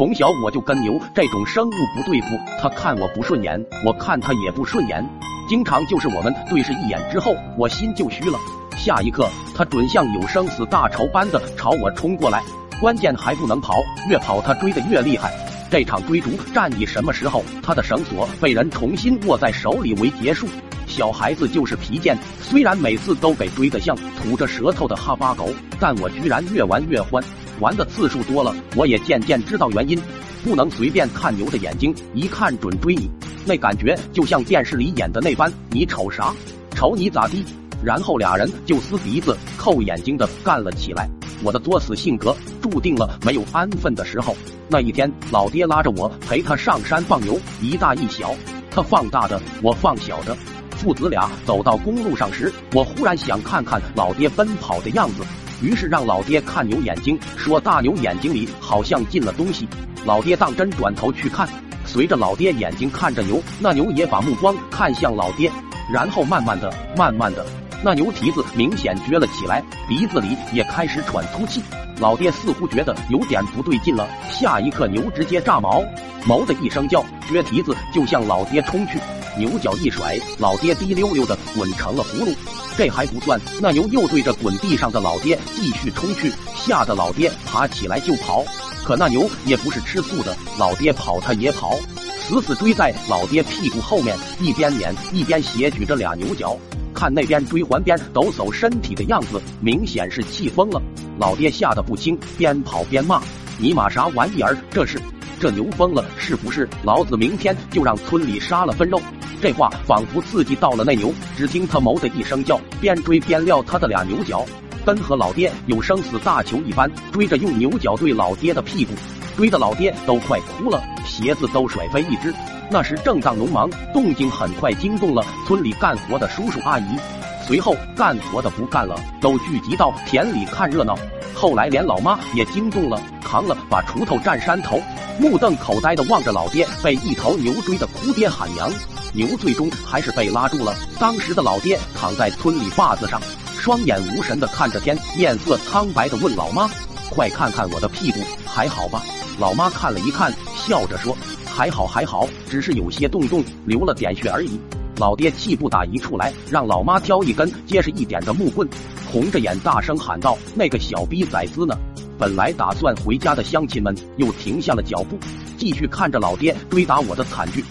[0.00, 2.28] 从小我就跟牛这种生物不对付，
[2.58, 5.06] 他看我不顺眼，我看他也不顺眼，
[5.46, 8.38] 经常就是我们对视一眼之后，我心就虚了。
[8.78, 12.42] 下一刻，他准像有生死大仇般的朝我冲过来，
[12.80, 13.74] 关键还不能跑，
[14.08, 15.30] 越跑他追得越厉害。
[15.70, 20.48] 这场追逐战以什么时候他的绳索被人重新握在手里为结束？
[20.90, 25.48] 小孩子就是皮贱，虽然每次都被追得像吐着舌头的哈巴狗，
[25.78, 27.22] 但我居然越玩越欢。
[27.60, 29.98] 玩的次数多了，我也渐渐知道原因。
[30.42, 33.08] 不能随便看牛的眼睛，一看准追你。
[33.46, 36.34] 那感觉就像电视里演的那般，你瞅啥？
[36.74, 37.44] 瞅你咋地？
[37.84, 41.08] 然后俩人就撕鼻子、扣眼睛的干了起来。
[41.42, 44.36] 我的作死性格注定了没有安分的时候。
[44.68, 48.34] 那一天，老爹拉着我陪他上山放牛，一大一小，
[48.70, 50.36] 他放大的，我放小的。
[50.80, 55.22] 父子俩走到公路上时，我忽然想看看老爹奔跑的样子。
[55.62, 59.68] 于是让老爹看牛眼睛，说大牛眼睛里好像进了东西。
[60.06, 61.46] 老爹当真转头去看，
[61.84, 65.52] 随着老爹眼睛看着牛，那牛也把目光看向老爹，
[65.92, 67.44] 然后慢慢的、慢慢的，
[67.84, 71.60] 那牛蹄子明显撅了起来，鼻子里也开始喘粗气。
[71.98, 75.84] 老爹似乎觉得有点不对劲了，下一刻牛直接炸毛，
[76.26, 78.98] 哞的一声叫，撅蹄子就向老爹冲去。
[79.38, 82.34] 牛角一甩，老爹滴溜溜的滚成了葫芦。
[82.76, 88.44] 这还不算，那牛又对着滚地上的老爹继续冲去，吓得老爹爬起来就跑。
[88.84, 91.78] 可那牛也不是吃素的，老爹跑它也跑，
[92.20, 96.56] 死死追在老爹屁股后面，一边撵一边斜举着俩牛角。
[96.92, 100.82] 看那边追环边抖擞身体的样子，明显是气疯了。
[101.18, 103.22] 老爹吓得不轻，边跑边骂
[103.58, 104.56] ：“尼玛啥玩意儿？
[104.70, 105.00] 这是
[105.38, 106.68] 这牛疯了是不是？
[106.82, 109.00] 老子明天就让村里杀了分肉！”
[109.40, 114.44] 这话仿佛刺激到了那牛，只听他哞的一声叫，边追边撂他的俩牛角，
[114.84, 118.92] 跟和老爹有生死大球一般，追着用牛角对老爹的屁股，
[119.38, 122.34] 追的老爹都快哭了，鞋子都甩飞一只。
[122.70, 126.98] 那时正当农忙，动静很快惊动了村里干活的叔叔阿姨，
[127.46, 130.94] 随后干活的不干了，都聚集到田里看热闹。
[131.34, 134.78] 后来连老妈也惊动了，扛了把锄头站山头，
[135.18, 138.70] 目瞪口呆的望着老爹被一头牛追的哭爹喊娘。
[139.12, 140.74] 牛最终还是被拉住了。
[140.98, 143.20] 当时的老爹躺在村里坝子上，
[143.58, 146.68] 双眼无神的看着天，面色苍白的问老妈
[147.10, 149.02] ：“快看看我的屁股，还好吧？”
[149.38, 151.16] 老妈看了一看，笑着说
[151.46, 154.60] ：“还好还好，只是有些洞洞，流了点血而已。”
[154.96, 158.68] 老爹气不打一处来，让老妈挑一根结实一点的木棍，
[159.10, 161.74] 红着眼大声喊道：“那个小逼崽子呢？”
[162.18, 165.18] 本来打算回家的乡亲们又停下了脚步，
[165.56, 167.64] 继续看着老爹追打我的惨剧。